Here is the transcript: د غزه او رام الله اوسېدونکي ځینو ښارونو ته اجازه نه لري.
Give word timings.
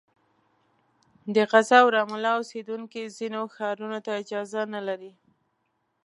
د 1.35 1.37
غزه 1.51 1.77
او 1.83 1.87
رام 1.95 2.09
الله 2.15 2.33
اوسېدونکي 2.37 3.01
ځینو 3.17 3.39
ښارونو 3.55 3.99
ته 4.05 4.11
اجازه 4.21 4.61
نه 4.73 4.81
لري. 4.87 5.11